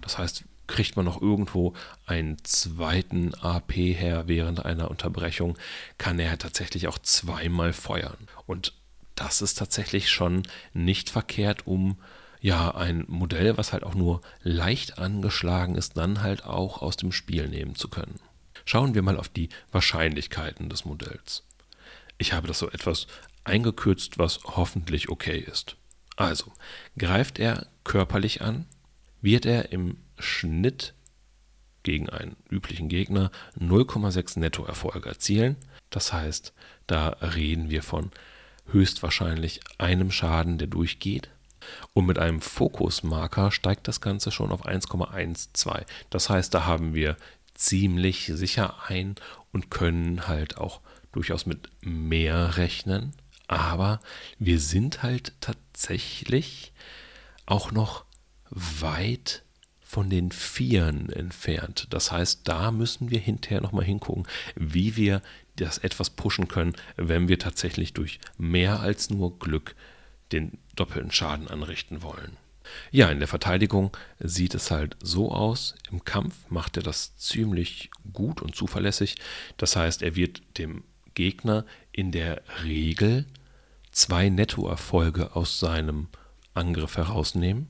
[0.00, 1.74] Das heißt, kriegt man noch irgendwo
[2.06, 5.56] einen zweiten AP her während einer Unterbrechung,
[5.98, 8.16] kann er tatsächlich auch zweimal feuern.
[8.46, 8.72] Und
[9.14, 11.98] das ist tatsächlich schon nicht verkehrt, um
[12.46, 17.10] ja ein Modell, was halt auch nur leicht angeschlagen ist, dann halt auch aus dem
[17.10, 18.20] Spiel nehmen zu können.
[18.64, 21.42] Schauen wir mal auf die Wahrscheinlichkeiten des Modells.
[22.18, 23.08] Ich habe das so etwas
[23.42, 25.76] eingekürzt, was hoffentlich okay ist.
[26.14, 26.52] Also,
[26.96, 28.66] greift er körperlich an,
[29.20, 30.94] wird er im Schnitt
[31.82, 35.56] gegen einen üblichen Gegner 0,6 Nettoerfolge erzielen.
[35.90, 36.52] Das heißt,
[36.86, 38.12] da reden wir von
[38.66, 41.28] höchstwahrscheinlich einem Schaden, der durchgeht.
[41.92, 45.84] Und mit einem Fokusmarker steigt das Ganze schon auf 1,12.
[46.10, 47.16] Das heißt, da haben wir
[47.54, 49.14] ziemlich sicher ein
[49.52, 50.80] und können halt auch
[51.12, 53.14] durchaus mit mehr rechnen.
[53.48, 54.00] Aber
[54.38, 56.72] wir sind halt tatsächlich
[57.46, 58.04] auch noch
[58.50, 59.42] weit
[59.80, 61.86] von den Vieren entfernt.
[61.90, 64.26] Das heißt, da müssen wir hinterher nochmal hingucken,
[64.56, 65.22] wie wir
[65.56, 69.74] das etwas pushen können, wenn wir tatsächlich durch mehr als nur Glück
[70.32, 72.36] den doppelten Schaden anrichten wollen.
[72.90, 75.74] Ja, in der Verteidigung sieht es halt so aus.
[75.90, 79.16] Im Kampf macht er das ziemlich gut und zuverlässig.
[79.56, 80.82] Das heißt, er wird dem
[81.14, 83.26] Gegner in der Regel
[83.92, 86.08] zwei Nettoerfolge aus seinem
[86.54, 87.68] Angriff herausnehmen.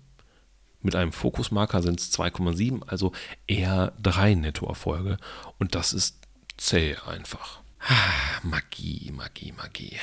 [0.82, 3.12] Mit einem Fokusmarker sind es 2,7, also
[3.46, 5.16] eher drei Nettoerfolge.
[5.58, 6.18] Und das ist
[6.56, 7.60] zäh einfach.
[7.80, 9.96] Ah, Magie, Magie, Magie.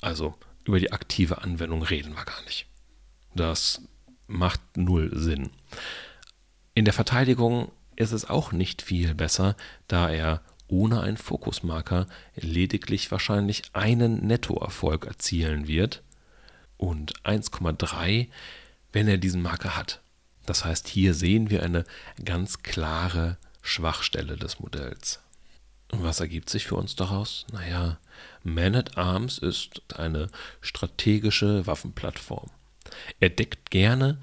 [0.00, 2.66] Also über die aktive Anwendung reden wir gar nicht.
[3.34, 3.82] Das
[4.26, 5.50] macht null Sinn.
[6.74, 9.56] In der Verteidigung ist es auch nicht viel besser,
[9.88, 16.02] da er ohne einen Fokusmarker lediglich wahrscheinlich einen Nettoerfolg erzielen wird
[16.76, 18.28] und 1,3
[18.92, 20.00] wenn er diesen Marker hat.
[20.46, 21.84] Das heißt, hier sehen wir eine
[22.24, 25.20] ganz klare Schwachstelle des Modells.
[25.92, 27.46] Was ergibt sich für uns daraus?
[27.52, 27.98] Naja,
[28.42, 30.28] Man at Arms ist eine
[30.60, 32.50] strategische Waffenplattform.
[33.18, 34.18] Er deckt gerne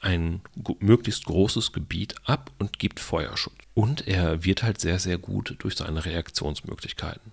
[0.00, 0.40] ein
[0.80, 3.54] möglichst großes Gebiet ab und gibt Feuerschutz.
[3.74, 7.32] Und er wird halt sehr, sehr gut durch seine Reaktionsmöglichkeiten.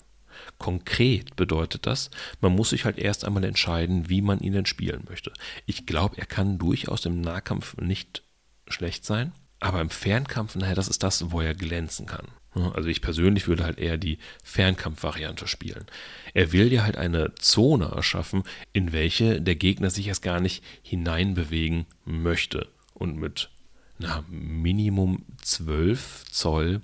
[0.58, 5.04] Konkret bedeutet das, man muss sich halt erst einmal entscheiden, wie man ihn denn spielen
[5.10, 5.34] möchte.
[5.66, 8.24] Ich glaube, er kann durchaus im Nahkampf nicht
[8.68, 12.28] schlecht sein, aber im Fernkampf, naja, das ist das, wo er glänzen kann.
[12.74, 15.86] Also ich persönlich würde halt eher die Fernkampfvariante spielen.
[16.34, 18.44] Er will ja halt eine Zone erschaffen,
[18.74, 22.68] in welche der Gegner sich erst gar nicht hineinbewegen möchte.
[22.94, 23.50] Und mit
[23.98, 26.82] na, Minimum 12 Zoll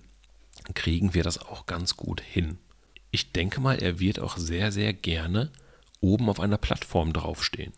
[0.73, 2.57] kriegen wir das auch ganz gut hin.
[3.11, 5.51] Ich denke mal, er wird auch sehr, sehr gerne
[6.01, 7.73] oben auf einer Plattform draufstehen.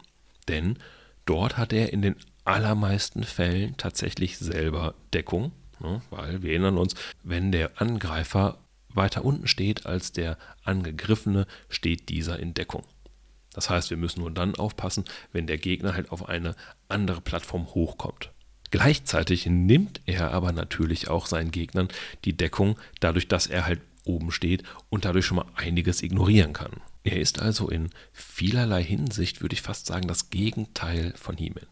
[0.47, 0.79] Denn
[1.25, 6.01] dort hat er in den allermeisten Fällen tatsächlich selber Deckung, ne?
[6.09, 8.57] weil wir erinnern uns, wenn der Angreifer
[8.89, 12.83] weiter unten steht als der Angegriffene, steht dieser in Deckung.
[13.53, 16.55] Das heißt, wir müssen nur dann aufpassen, wenn der Gegner halt auf eine
[16.89, 18.31] andere Plattform hochkommt.
[18.69, 21.87] Gleichzeitig nimmt er aber natürlich auch seinen Gegnern
[22.25, 26.71] die Deckung, dadurch, dass er halt oben steht und dadurch schon mal einiges ignorieren kann.
[27.03, 31.67] Er ist also in vielerlei Hinsicht, würde ich fast sagen, das Gegenteil von He-Man.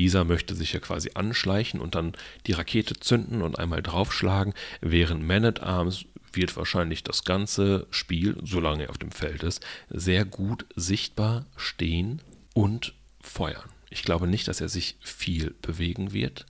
[0.00, 2.14] Dieser möchte sich ja quasi anschleichen und dann
[2.46, 8.38] die Rakete zünden und einmal draufschlagen, während Man at Arms wird wahrscheinlich das ganze Spiel,
[8.42, 12.22] solange er auf dem Feld ist, sehr gut sichtbar stehen
[12.54, 13.68] und feuern.
[13.90, 16.46] Ich glaube nicht, dass er sich viel bewegen wird.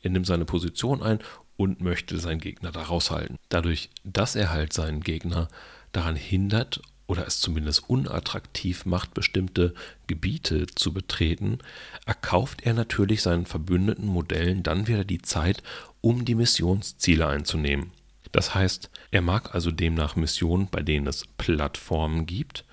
[0.00, 1.18] Er nimmt seine Position ein
[1.58, 3.36] und möchte seinen Gegner da raushalten.
[3.50, 5.48] Dadurch, dass er halt seinen Gegner
[5.92, 9.74] daran hindert oder es zumindest unattraktiv macht, bestimmte
[10.06, 11.58] Gebiete zu betreten,
[12.06, 15.62] erkauft er natürlich seinen verbündeten Modellen dann wieder die Zeit,
[16.00, 17.90] um die Missionsziele einzunehmen.
[18.32, 22.64] Das heißt, er mag also demnach Missionen, bei denen es Plattformen gibt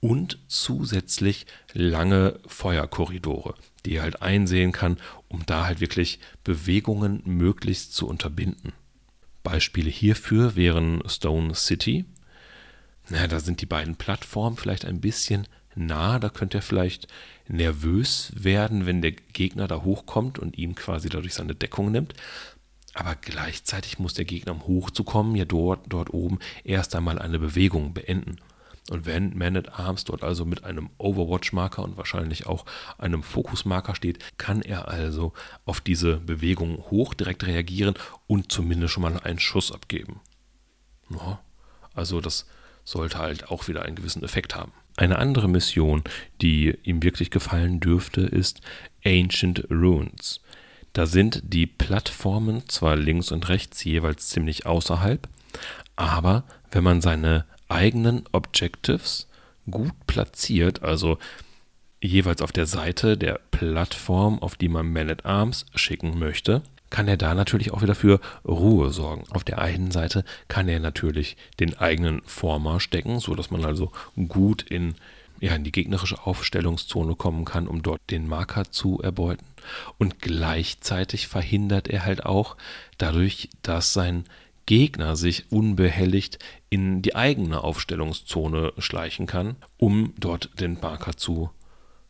[0.00, 3.54] und zusätzlich lange Feuerkorridore,
[3.86, 8.72] die er halt einsehen kann, um da halt wirklich Bewegungen möglichst zu unterbinden.
[9.44, 12.04] Beispiele hierfür wären Stone City.
[13.08, 17.08] Na, da sind die beiden Plattformen vielleicht ein bisschen nah, da könnte er vielleicht
[17.48, 22.14] nervös werden, wenn der Gegner da hochkommt und ihm quasi dadurch seine Deckung nimmt.
[22.94, 27.92] Aber gleichzeitig muss der Gegner, um hochzukommen, ja dort, dort oben erst einmal eine Bewegung
[27.92, 28.36] beenden.
[28.90, 32.66] Und wenn Man at Arms dort also mit einem Overwatch-Marker und wahrscheinlich auch
[32.98, 35.32] einem Fokus-Marker steht, kann er also
[35.64, 37.94] auf diese Bewegung hoch direkt reagieren
[38.26, 40.20] und zumindest schon mal einen Schuss abgeben.
[41.10, 41.40] Ja,
[41.94, 42.46] also das
[42.84, 44.72] sollte halt auch wieder einen gewissen Effekt haben.
[44.96, 46.04] Eine andere Mission,
[46.40, 48.60] die ihm wirklich gefallen dürfte, ist
[49.04, 50.40] Ancient Ruins.
[50.92, 55.28] Da sind die Plattformen zwar links und rechts jeweils ziemlich außerhalb,
[55.96, 59.28] aber wenn man seine eigenen Objectives
[59.68, 61.18] gut platziert, also
[62.00, 66.62] jeweils auf der Seite der Plattform, auf die man Man at Arms schicken möchte,
[66.94, 69.24] kann er da natürlich auch wieder für Ruhe sorgen.
[69.30, 73.90] Auf der einen Seite kann er natürlich den eigenen Former stecken, sodass man also
[74.28, 74.94] gut in,
[75.40, 79.44] ja, in die gegnerische Aufstellungszone kommen kann, um dort den Marker zu erbeuten.
[79.98, 82.56] Und gleichzeitig verhindert er halt auch
[82.96, 84.22] dadurch, dass sein
[84.64, 86.38] Gegner sich unbehelligt
[86.70, 91.50] in die eigene Aufstellungszone schleichen kann, um dort den Marker zu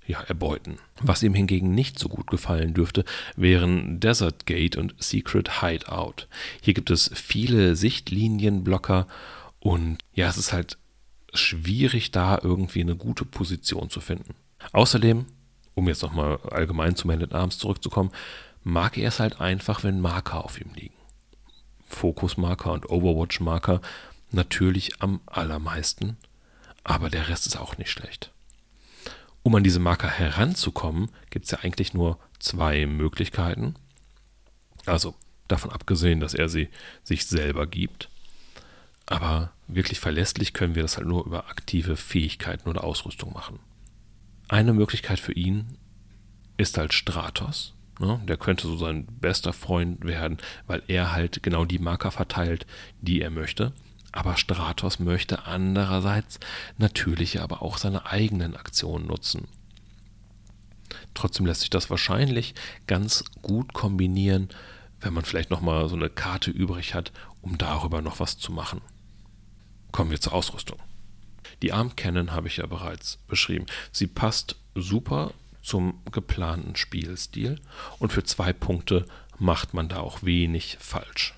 [0.06, 0.78] ja, erbeuten.
[1.00, 3.04] Was ihm hingegen nicht so gut gefallen dürfte,
[3.36, 6.28] wären Desert Gate und Secret Hideout.
[6.60, 9.06] Hier gibt es viele Sichtlinienblocker
[9.60, 10.78] und ja, es ist halt
[11.32, 14.34] schwierig, da irgendwie eine gute Position zu finden.
[14.72, 15.26] Außerdem,
[15.74, 18.10] um jetzt nochmal allgemein zu Man at Arms zurückzukommen,
[18.62, 20.94] mag er es halt einfach, wenn Marker auf ihm liegen.
[21.86, 23.80] Fokusmarker und Overwatch-Marker
[24.30, 26.16] natürlich am allermeisten,
[26.82, 28.33] aber der Rest ist auch nicht schlecht.
[29.44, 33.74] Um an diese Marker heranzukommen, gibt es ja eigentlich nur zwei Möglichkeiten.
[34.86, 35.14] Also
[35.48, 36.70] davon abgesehen, dass er sie
[37.02, 38.08] sich selber gibt.
[39.04, 43.58] Aber wirklich verlässlich können wir das halt nur über aktive Fähigkeiten oder Ausrüstung machen.
[44.48, 45.76] Eine Möglichkeit für ihn
[46.56, 47.74] ist halt Stratos.
[48.00, 48.22] Ne?
[48.26, 52.66] Der könnte so sein bester Freund werden, weil er halt genau die Marker verteilt,
[53.02, 53.74] die er möchte.
[54.14, 56.38] Aber Stratos möchte andererseits
[56.78, 59.48] natürlich aber auch seine eigenen Aktionen nutzen.
[61.14, 62.54] Trotzdem lässt sich das wahrscheinlich
[62.86, 64.50] ganz gut kombinieren,
[65.00, 67.10] wenn man vielleicht nochmal so eine Karte übrig hat,
[67.42, 68.82] um darüber noch was zu machen.
[69.90, 70.78] Kommen wir zur Ausrüstung.
[71.62, 73.66] Die Arm Cannon habe ich ja bereits beschrieben.
[73.90, 77.60] Sie passt super zum geplanten Spielstil
[77.98, 79.06] und für zwei Punkte
[79.40, 81.34] macht man da auch wenig falsch.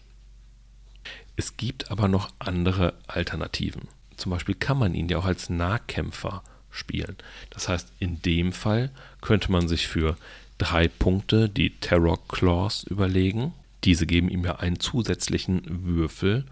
[1.36, 3.88] Es gibt aber noch andere Alternativen.
[4.16, 7.16] Zum Beispiel kann man ihn ja auch als Nahkämpfer spielen.
[7.50, 10.16] Das heißt, in dem Fall könnte man sich für
[10.58, 13.52] drei Punkte die Terror Claws überlegen.
[13.84, 16.44] Diese geben ihm ja einen zusätzlichen Würfel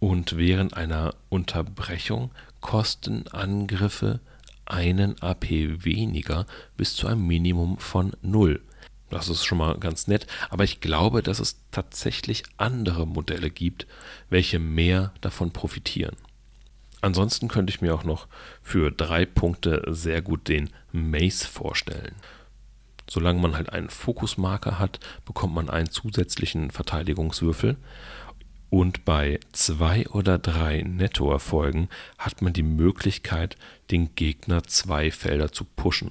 [0.00, 4.20] und während einer Unterbrechung kosten Angriffe
[4.66, 8.60] einen AP weniger bis zu einem Minimum von 0.
[9.10, 13.86] Das ist schon mal ganz nett, aber ich glaube, dass es tatsächlich andere Modelle gibt,
[14.28, 16.16] welche mehr davon profitieren.
[17.00, 18.26] Ansonsten könnte ich mir auch noch
[18.62, 22.16] für drei Punkte sehr gut den Mace vorstellen.
[23.08, 27.76] Solange man halt einen Fokusmarker hat, bekommt man einen zusätzlichen Verteidigungswürfel.
[28.70, 33.56] Und bei zwei oder drei Nettoerfolgen hat man die Möglichkeit,
[33.90, 36.10] den Gegner zwei Felder zu pushen.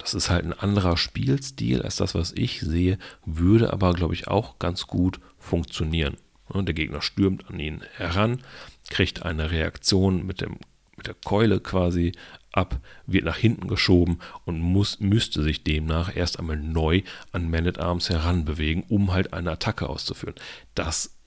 [0.00, 4.28] Das ist halt ein anderer Spielstil als das, was ich sehe, würde aber, glaube ich,
[4.28, 6.16] auch ganz gut funktionieren.
[6.52, 8.42] Der Gegner stürmt an ihn heran,
[8.88, 10.56] kriegt eine Reaktion mit, dem,
[10.96, 12.12] mit der Keule quasi
[12.50, 17.68] ab, wird nach hinten geschoben und muss, müsste sich demnach erst einmal neu an Man
[17.68, 20.34] at Arms heranbewegen, um halt eine Attacke auszuführen.
[20.74, 21.18] Das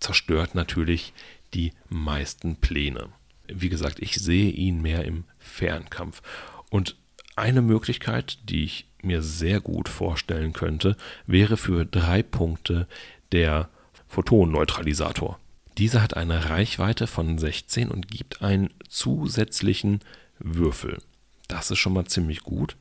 [0.00, 1.12] zerstört natürlich
[1.54, 3.08] die meisten Pläne.
[3.46, 6.20] Wie gesagt, ich sehe ihn mehr im Fernkampf.
[6.68, 6.96] Und
[7.38, 10.96] eine Möglichkeit, die ich mir sehr gut vorstellen könnte,
[11.26, 12.86] wäre für drei Punkte
[13.32, 13.68] der
[14.08, 15.38] Photonneutralisator.
[15.76, 20.00] Dieser hat eine Reichweite von 16 und gibt einen zusätzlichen
[20.38, 20.98] Würfel.
[21.46, 22.76] Das ist schon mal ziemlich gut.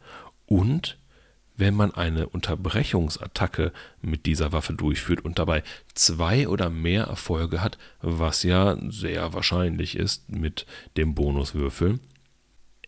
[0.47, 0.97] Und
[1.55, 5.63] wenn man eine Unterbrechungsattacke mit dieser Waffe durchführt und dabei
[5.95, 10.65] zwei oder mehr Erfolge hat, was ja sehr wahrscheinlich ist mit
[10.97, 11.99] dem Bonuswürfel,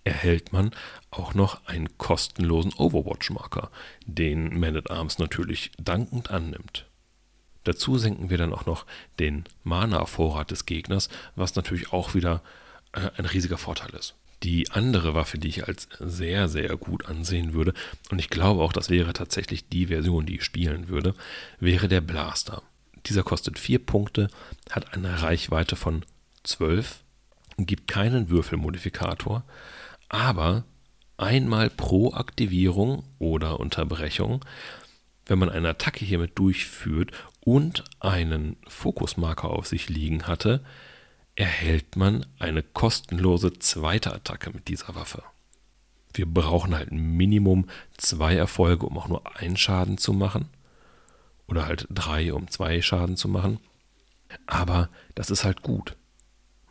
[0.03, 0.71] erhält man
[1.11, 3.69] auch noch einen kostenlosen Overwatch-Marker,
[4.05, 6.85] den Man at Arms natürlich dankend annimmt.
[7.63, 8.85] Dazu senken wir dann auch noch
[9.19, 12.41] den Mana-Vorrat des Gegners, was natürlich auch wieder
[12.93, 14.15] äh, ein riesiger Vorteil ist.
[14.43, 17.73] Die andere Waffe, die ich als sehr, sehr gut ansehen würde,
[18.09, 21.13] und ich glaube auch, das wäre tatsächlich die Version, die ich spielen würde,
[21.59, 22.63] wäre der Blaster.
[23.05, 24.29] Dieser kostet 4 Punkte,
[24.69, 26.05] hat eine Reichweite von
[26.43, 27.03] 12,
[27.57, 29.43] gibt keinen Würfelmodifikator,
[30.09, 30.63] aber
[31.17, 34.43] einmal pro Aktivierung oder Unterbrechung,
[35.25, 40.63] wenn man eine Attacke hiermit durchführt und einen Fokusmarker auf sich liegen hatte,
[41.35, 45.23] erhält man eine kostenlose zweite Attacke mit dieser Waffe.
[46.13, 50.49] Wir brauchen halt Minimum zwei Erfolge, um auch nur einen Schaden zu machen.
[51.47, 53.59] Oder halt drei, um zwei Schaden zu machen.
[54.47, 55.95] Aber das ist halt gut.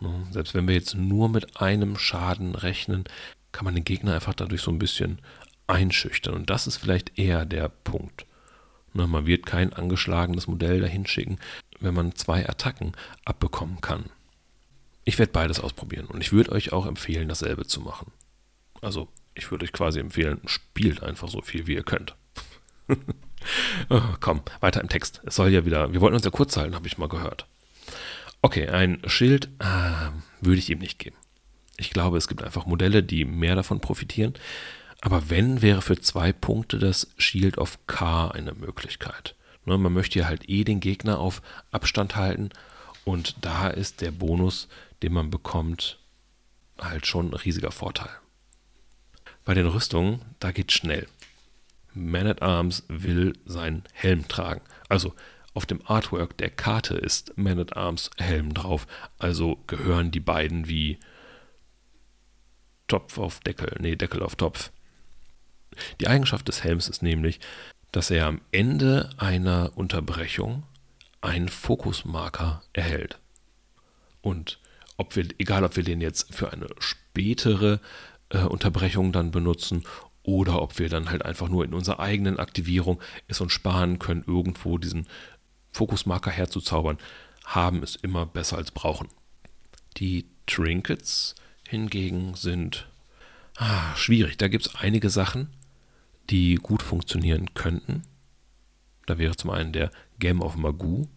[0.00, 0.26] Ne?
[0.30, 3.04] Selbst wenn wir jetzt nur mit einem Schaden rechnen,
[3.52, 5.20] kann man den Gegner einfach dadurch so ein bisschen
[5.66, 6.34] einschüchtern.
[6.34, 8.26] Und das ist vielleicht eher der Punkt.
[8.94, 11.38] Ne, man wird kein angeschlagenes Modell dahin schicken,
[11.80, 12.92] wenn man zwei Attacken
[13.24, 14.06] abbekommen kann.
[15.04, 18.12] Ich werde beides ausprobieren und ich würde euch auch empfehlen, dasselbe zu machen.
[18.80, 22.14] Also, ich würde euch quasi empfehlen, spielt einfach so viel, wie ihr könnt.
[23.90, 25.20] oh, komm, weiter im Text.
[25.24, 27.46] Es soll ja wieder, wir wollten uns ja kurz halten, habe ich mal gehört.
[28.40, 31.16] Okay, ein Schild äh, würde ich ihm nicht geben.
[31.76, 34.34] Ich glaube, es gibt einfach Modelle, die mehr davon profitieren.
[35.00, 39.36] Aber wenn, wäre für zwei Punkte das Shield of K eine Möglichkeit.
[39.64, 42.50] Ne, man möchte ja halt eh den Gegner auf Abstand halten.
[43.04, 44.68] Und da ist der Bonus,
[45.02, 45.98] den man bekommt,
[46.80, 48.10] halt schon ein riesiger Vorteil.
[49.44, 51.06] Bei den Rüstungen, da geht's schnell.
[51.94, 54.60] Man at Arms will seinen Helm tragen.
[54.88, 55.14] Also
[55.58, 58.86] auf dem Artwork der Karte ist Man at Arms Helm drauf,
[59.18, 61.00] also gehören die beiden wie
[62.86, 64.70] Topf auf Deckel, nee, Deckel auf Topf.
[66.00, 67.40] Die Eigenschaft des Helms ist nämlich,
[67.90, 70.62] dass er am Ende einer Unterbrechung
[71.22, 73.18] einen Fokusmarker erhält.
[74.20, 74.60] Und
[74.96, 77.80] ob wir, egal ob wir den jetzt für eine spätere
[78.28, 79.82] äh, Unterbrechung dann benutzen
[80.22, 84.22] oder ob wir dann halt einfach nur in unserer eigenen Aktivierung es uns sparen können,
[84.24, 85.08] irgendwo diesen
[85.72, 86.98] Fokusmarker herzuzaubern,
[87.44, 89.08] haben es immer besser als brauchen.
[89.96, 91.34] Die Trinkets
[91.68, 92.88] hingegen sind
[93.56, 94.38] ah, schwierig.
[94.38, 95.48] Da gibt es einige Sachen,
[96.30, 98.02] die gut funktionieren könnten.
[99.06, 101.08] Da wäre zum einen der Gem of Magoo,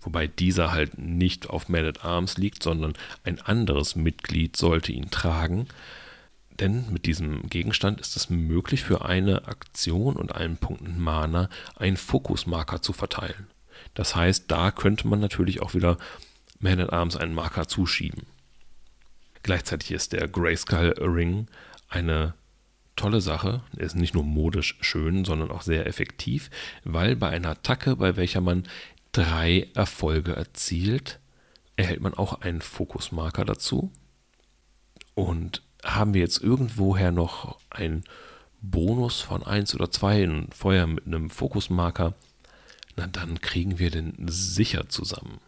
[0.00, 5.10] wobei dieser halt nicht auf Man at Arms liegt, sondern ein anderes Mitglied sollte ihn
[5.10, 5.68] tragen.
[6.58, 11.96] Denn mit diesem Gegenstand ist es möglich, für eine Aktion und einen Punkten Mana einen
[11.96, 13.46] Fokusmarker zu verteilen.
[13.94, 15.96] Das heißt, da könnte man natürlich auch wieder
[16.58, 18.26] Man at Arms einen Marker zuschieben.
[19.42, 21.46] Gleichzeitig ist der Grayskull Ring
[21.88, 22.34] eine
[22.96, 23.62] tolle Sache.
[23.76, 26.50] Er ist nicht nur modisch schön, sondern auch sehr effektiv,
[26.84, 28.64] weil bei einer Attacke, bei welcher man
[29.12, 31.20] drei Erfolge erzielt,
[31.76, 33.92] erhält man auch einen Fokusmarker dazu.
[35.14, 38.04] Und haben wir jetzt irgendwoher noch einen
[38.60, 42.14] Bonus von 1 oder 2 vorher mit einem Fokusmarker,
[42.96, 45.40] na dann kriegen wir den sicher zusammen.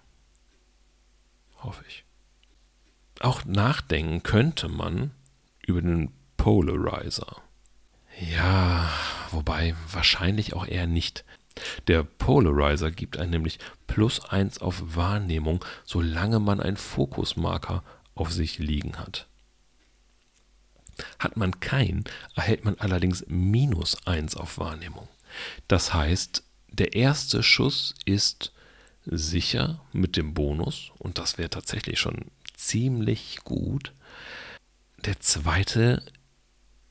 [1.59, 2.05] Hoffe ich.
[3.21, 5.11] Auch nachdenken könnte man
[5.67, 7.43] über den Polarizer.
[8.21, 8.91] Ja,
[9.31, 11.25] wobei wahrscheinlich auch eher nicht.
[11.89, 17.83] Der Polarizer gibt einem nämlich plus 1 auf Wahrnehmung, solange man einen Fokusmarker
[18.15, 19.27] auf sich liegen hat.
[21.19, 25.09] Hat man keinen, erhält man allerdings minus 1 auf Wahrnehmung.
[25.69, 26.43] Das heißt,
[26.79, 28.53] der erste Schuss ist
[29.05, 33.93] sicher mit dem Bonus und das wäre tatsächlich schon ziemlich gut.
[35.05, 36.03] Der zweite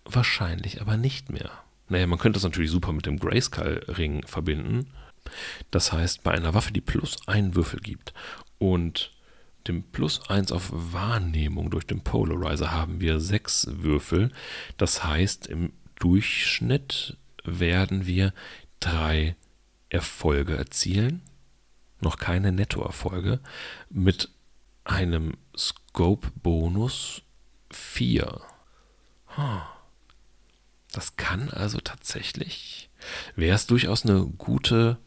[0.05, 1.51] wahrscheinlich aber nicht mehr.
[1.89, 4.87] Naja, man könnte das natürlich super mit dem Grayskull-Ring verbinden.
[5.71, 8.13] Das heißt, bei einer Waffe, die plus einen Würfel gibt
[8.57, 9.13] und
[9.67, 14.31] dem plus 1 auf Wahrnehmung durch den Polarizer haben wir sechs Würfel.
[14.77, 18.33] Das heißt, im Durchschnitt werden wir
[18.79, 19.35] drei
[19.89, 21.21] Erfolge erzielen.
[21.99, 23.39] Noch keine Nettoerfolge.
[23.89, 24.29] Mit
[24.83, 27.21] einem Scope-Bonus
[27.71, 28.41] 4.
[30.91, 32.89] Das kann also tatsächlich,
[33.35, 34.97] wäre es durchaus eine gute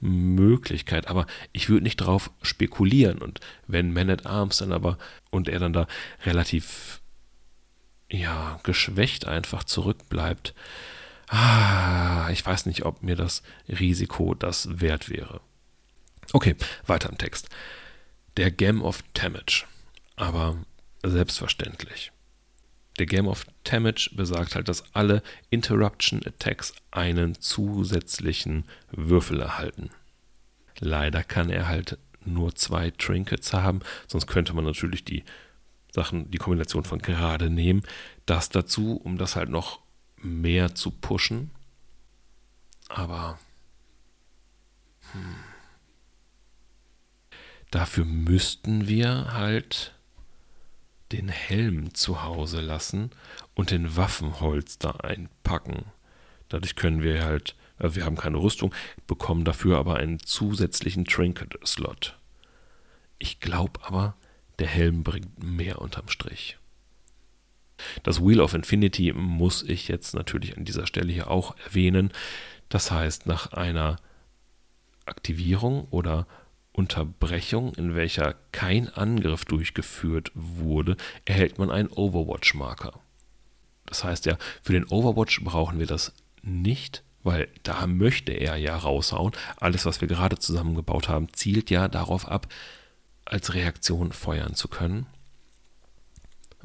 [0.00, 3.18] Möglichkeit, aber ich würde nicht drauf spekulieren.
[3.18, 4.98] Und wenn Man at Arms dann aber
[5.30, 5.86] und er dann da
[6.24, 7.00] relativ
[8.10, 10.54] ja, geschwächt einfach zurückbleibt,
[11.28, 15.40] ah, ich weiß nicht, ob mir das Risiko das wert wäre.
[16.32, 17.48] Okay, weiter im Text.
[18.36, 19.64] Der Game of Damage.
[20.16, 20.56] Aber
[21.04, 22.12] selbstverständlich.
[22.98, 29.90] Der Game of Damage besagt halt, dass alle Interruption Attacks einen zusätzlichen Würfel erhalten.
[30.80, 35.24] Leider kann er halt nur zwei Trinkets haben, sonst könnte man natürlich die
[35.92, 37.82] Sachen, die Kombination von gerade nehmen.
[38.26, 39.80] Das dazu, um das halt noch
[40.22, 41.50] mehr zu pushen.
[42.88, 43.38] Aber
[45.12, 45.36] hm,
[47.70, 49.94] dafür müssten wir halt
[51.12, 53.10] den Helm zu Hause lassen
[53.54, 55.86] und den Waffenholster einpacken.
[56.48, 58.74] Dadurch können wir halt, also wir haben keine Rüstung,
[59.06, 62.18] bekommen dafür aber einen zusätzlichen Trinket-Slot.
[63.18, 64.16] Ich glaube aber,
[64.58, 66.58] der Helm bringt mehr unterm Strich.
[68.02, 72.12] Das Wheel of Infinity muss ich jetzt natürlich an dieser Stelle hier auch erwähnen.
[72.68, 73.96] Das heißt, nach einer
[75.06, 76.26] Aktivierung oder
[76.72, 83.00] Unterbrechung, in welcher kein Angriff durchgeführt wurde, erhält man einen Overwatch-Marker.
[83.86, 86.12] Das heißt ja, für den Overwatch brauchen wir das
[86.42, 89.32] nicht, weil da möchte er ja raushauen.
[89.56, 92.46] Alles, was wir gerade zusammengebaut haben, zielt ja darauf ab,
[93.24, 95.06] als Reaktion feuern zu können.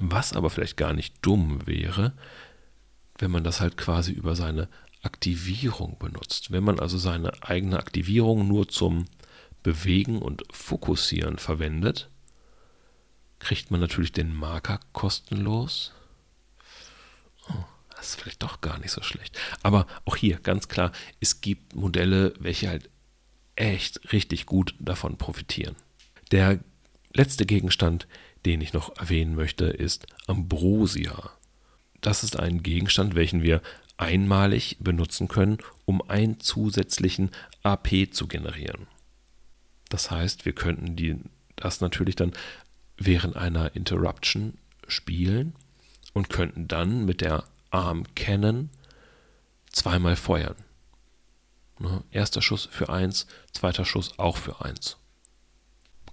[0.05, 2.11] Was aber vielleicht gar nicht dumm wäre,
[3.19, 4.67] wenn man das halt quasi über seine
[5.01, 6.51] Aktivierung benutzt.
[6.51, 9.05] Wenn man also seine eigene Aktivierung nur zum
[9.63, 12.09] Bewegen und Fokussieren verwendet,
[13.39, 15.93] kriegt man natürlich den Marker kostenlos.
[17.49, 17.63] Oh,
[17.95, 19.39] das ist vielleicht doch gar nicht so schlecht.
[19.61, 20.91] Aber auch hier ganz klar,
[21.21, 22.89] es gibt Modelle, welche halt
[23.55, 25.77] echt richtig gut davon profitieren.
[26.31, 26.59] Der
[27.13, 28.05] letzte Gegenstand,
[28.45, 31.31] den ich noch erwähnen möchte, ist Ambrosia.
[32.01, 33.61] Das ist ein Gegenstand, welchen wir
[33.97, 37.31] einmalig benutzen können, um einen zusätzlichen
[37.61, 38.87] AP zu generieren.
[39.89, 41.17] Das heißt, wir könnten die,
[41.55, 42.33] das natürlich dann
[42.97, 45.55] während einer Interruption spielen
[46.13, 48.69] und könnten dann mit der Arm Cannon
[49.71, 50.55] zweimal feuern.
[51.79, 52.03] Ne?
[52.11, 54.97] Erster Schuss für 1, zweiter Schuss auch für 1.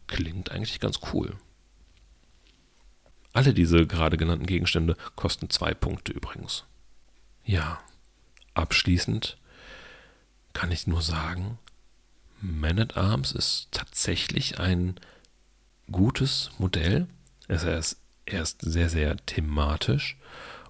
[0.07, 1.37] Klingt eigentlich ganz cool.
[3.33, 6.65] Alle diese gerade genannten Gegenstände kosten zwei Punkte übrigens.
[7.45, 7.81] Ja,
[8.55, 9.37] abschließend
[10.53, 11.59] kann ich nur sagen,
[12.41, 14.99] Man at Arms ist tatsächlich ein
[15.93, 17.07] gutes Modell.
[17.49, 20.17] Er ist, er ist sehr, sehr thematisch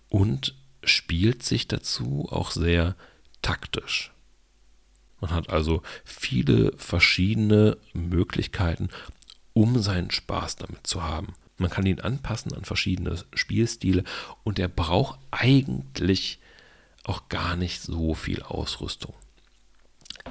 [0.08, 2.96] und spielt sich dazu auch sehr
[3.42, 4.12] taktisch.
[5.20, 8.88] Man hat also viele verschiedene Möglichkeiten,
[9.52, 11.34] um seinen Spaß damit zu haben.
[11.60, 14.02] Man kann ihn anpassen an verschiedene Spielstile
[14.44, 16.40] und er braucht eigentlich
[17.04, 19.14] auch gar nicht so viel Ausrüstung.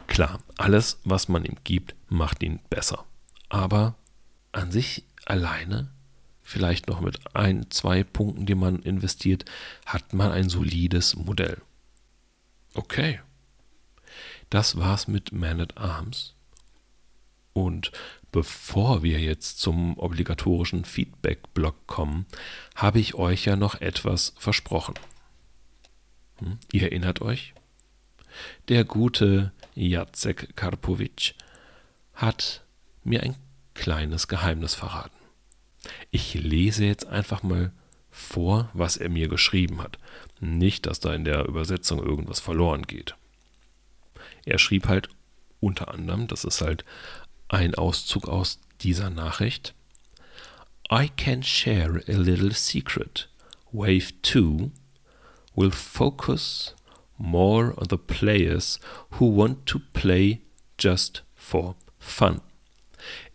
[0.08, 3.06] Klar, alles, was man ihm gibt, macht ihn besser.
[3.48, 3.94] Aber
[4.54, 5.92] an sich alleine,
[6.42, 9.46] vielleicht noch mit ein, zwei Punkten, die man investiert,
[9.86, 11.62] hat man ein solides Modell.
[12.74, 13.20] Okay.
[14.50, 16.34] Das war's mit Man at Arms.
[17.54, 17.92] Und
[18.32, 22.26] bevor wir jetzt zum obligatorischen Feedback-Blog kommen,
[22.76, 24.96] habe ich euch ja noch etwas versprochen.
[26.38, 26.60] Hm?
[26.72, 27.54] Ihr erinnert euch?
[28.68, 31.34] Der gute Jacek Karpowitsch
[32.14, 32.64] hat
[33.04, 33.36] mir ein
[33.74, 35.16] kleines Geheimnis verraten.
[36.12, 37.72] Ich lese jetzt einfach mal
[38.12, 39.98] vor, was er mir geschrieben hat.
[40.40, 43.16] Nicht, dass da in der Übersetzung irgendwas verloren geht.
[44.46, 45.10] Er schrieb halt
[45.60, 46.86] unter anderem, das ist halt
[47.50, 49.74] ein Auszug aus dieser Nachricht.
[50.92, 53.28] I can share a little secret.
[53.72, 54.72] Wave 2
[55.56, 56.74] will focus
[57.18, 58.80] more on the players
[59.12, 60.42] who want to play
[60.78, 62.42] just for fun,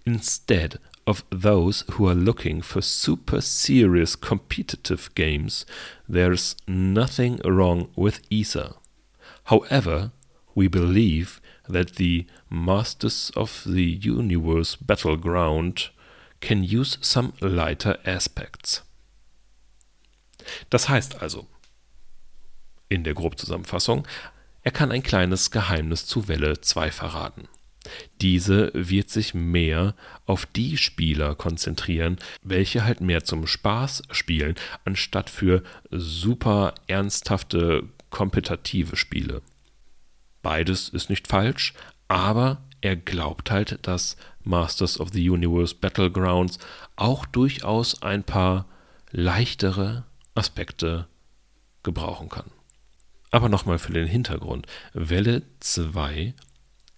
[0.06, 5.66] instead of those who are looking for super serious competitive games.
[6.08, 8.76] There's nothing wrong with ESA.
[9.44, 10.12] However,
[10.54, 11.40] we believe
[11.70, 15.90] that the Masters of the Universe Battleground
[16.40, 18.84] can use some lighter aspects.
[20.70, 21.46] Das heißt also,
[22.88, 24.06] in der Grobzusammenfassung,
[24.62, 27.48] er kann ein kleines Geheimnis zu Welle 2 verraten.
[28.22, 29.94] Diese wird sich mehr
[30.26, 34.54] auf die Spieler konzentrieren, welche halt mehr zum Spaß spielen,
[34.84, 39.42] anstatt für super ernsthafte kompetitive Spiele.
[40.45, 41.72] Beides ist nicht falsch,
[42.07, 46.59] aber er glaubt halt, dass Masters of the Universe Battlegrounds
[46.97, 48.66] auch durchaus ein paar
[49.11, 51.09] leichtere Aspekte
[51.82, 52.51] gebrauchen kann.
[53.30, 54.66] Aber nochmal für den Hintergrund.
[54.92, 56.34] Welle 2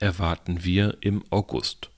[0.01, 1.91] erwarten wir im August.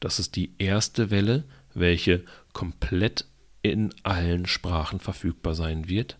[0.00, 3.24] Das ist die erste Welle, welche komplett
[3.62, 6.18] in allen Sprachen verfügbar sein wird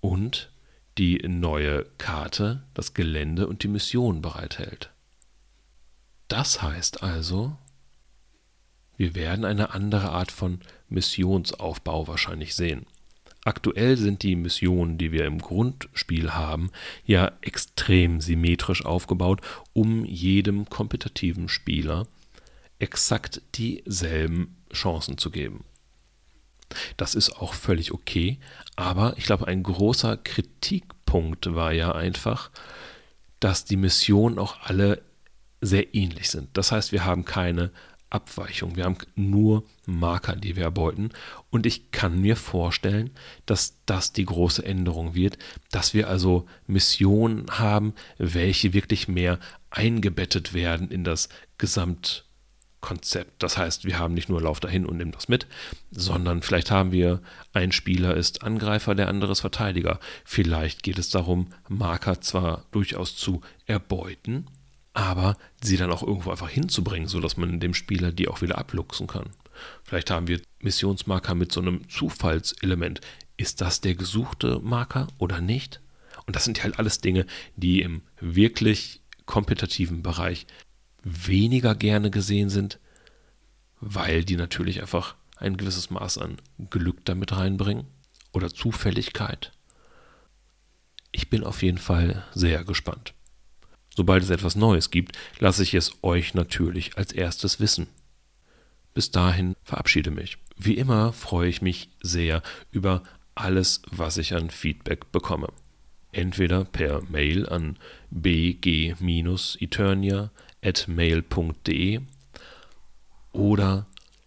[0.00, 0.50] und
[0.98, 4.90] die neue Karte, das Gelände und die Mission bereithält.
[6.28, 7.56] Das heißt also,
[8.96, 12.86] wir werden eine andere Art von Missionsaufbau wahrscheinlich sehen.
[13.44, 16.70] Aktuell sind die Missionen, die wir im Grundspiel haben,
[17.04, 19.40] ja extrem symmetrisch aufgebaut,
[19.72, 22.08] um jedem kompetitiven Spieler
[22.80, 25.64] exakt dieselben Chancen zu geben.
[26.96, 28.38] Das ist auch völlig okay,
[28.74, 32.50] aber ich glaube, ein großer Kritikpunkt war ja einfach,
[33.40, 35.02] dass die Missionen auch alle
[35.60, 36.48] sehr ähnlich sind.
[36.54, 37.70] Das heißt, wir haben keine
[38.10, 38.76] Abweichung.
[38.76, 41.10] Wir haben nur Marker, die wir erbeuten.
[41.50, 43.10] Und ich kann mir vorstellen,
[43.46, 45.38] dass das die große Änderung wird,
[45.70, 49.38] dass wir also Missionen haben, welche wirklich mehr
[49.70, 51.28] eingebettet werden in das
[52.86, 53.42] Gesamtkonzept.
[53.42, 55.46] Das heißt, wir haben nicht nur Lauf dahin und nimm das mit,
[55.90, 57.20] sondern vielleicht haben wir,
[57.52, 59.98] ein Spieler ist Angreifer, der andere ist Verteidiger.
[60.24, 64.46] Vielleicht geht es darum, Marker zwar durchaus zu erbeuten,
[64.94, 69.06] aber sie dann auch irgendwo einfach hinzubringen, sodass man dem Spieler die auch wieder abluchsen
[69.06, 69.30] kann.
[69.84, 73.00] Vielleicht haben wir Missionsmarker mit so einem Zufallselement.
[73.36, 75.80] Ist das der gesuchte Marker oder nicht?
[76.26, 77.26] Und das sind halt alles Dinge,
[77.56, 80.46] die im wirklich kompetitiven Bereich
[81.06, 82.80] weniger gerne gesehen sind,
[83.80, 86.36] weil die natürlich einfach ein gewisses Maß an
[86.70, 87.86] Glück damit reinbringen
[88.32, 89.52] oder Zufälligkeit.
[91.12, 93.14] Ich bin auf jeden Fall sehr gespannt.
[93.94, 97.86] Sobald es etwas Neues gibt, lasse ich es euch natürlich als erstes wissen.
[98.92, 100.38] Bis dahin verabschiede mich.
[100.56, 103.02] Wie immer freue ich mich sehr über
[103.34, 105.48] alles, was ich an Feedback bekomme.
[106.12, 107.78] Entweder per Mail an
[110.66, 112.00] bg-eternia.mail.de
[113.32, 113.86] oder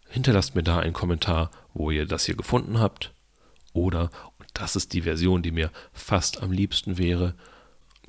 [0.10, 3.14] hinterlasst mir da einen Kommentar, wo ihr das hier gefunden habt.
[3.74, 4.10] Oder,
[4.40, 7.36] und das ist die Version, die mir fast am liebsten wäre,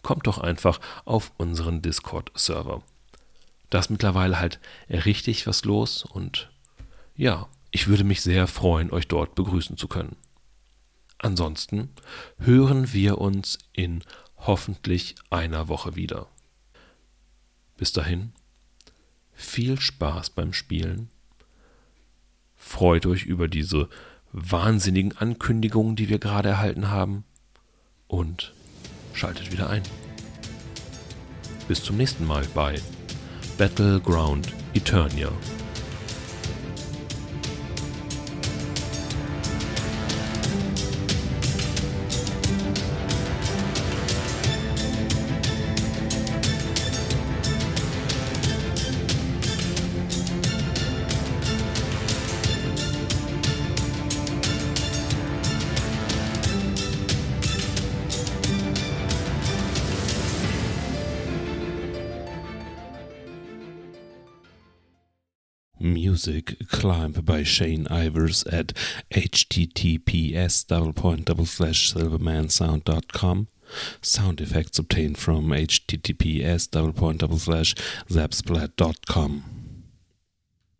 [0.03, 2.83] kommt doch einfach auf unseren Discord-Server.
[3.69, 4.59] Da ist mittlerweile halt
[4.89, 6.51] richtig was los und
[7.17, 10.17] ja, ich würde mich sehr freuen, euch dort begrüßen zu können.
[11.19, 11.91] Ansonsten
[12.39, 14.03] hören wir uns in
[14.39, 16.27] hoffentlich einer Woche wieder.
[17.81, 18.35] Bis dahin,
[19.33, 21.09] viel Spaß beim Spielen.
[22.55, 23.89] Freut euch über diese
[24.33, 27.25] wahnsinnigen Ankündigungen, die wir gerade erhalten haben.
[28.07, 28.53] Und
[29.15, 29.83] schaltet wieder ein.
[31.69, 32.79] Bis zum nächsten Mal bei
[33.57, 35.33] Battleground Eternia.
[66.27, 68.75] Music climb by Shane Ivers at
[69.11, 73.49] https double point double slash silvermansound.com.
[74.03, 77.75] Sound effects obtained from https double point double slash
[78.11, 79.60] zapsplat.com.